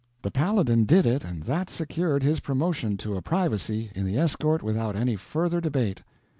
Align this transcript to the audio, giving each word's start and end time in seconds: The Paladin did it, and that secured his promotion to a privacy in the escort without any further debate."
The 0.23 0.31
Paladin 0.31 0.85
did 0.85 1.05
it, 1.05 1.23
and 1.23 1.43
that 1.43 1.69
secured 1.69 2.23
his 2.23 2.39
promotion 2.39 2.97
to 2.97 3.15
a 3.15 3.21
privacy 3.21 3.91
in 3.93 4.03
the 4.03 4.17
escort 4.17 4.63
without 4.63 4.95
any 4.95 5.15
further 5.15 5.61
debate." 5.61 6.01